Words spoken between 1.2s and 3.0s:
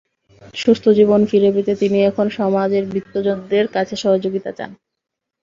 ফিরে পেতে তিনি এখন সমাজের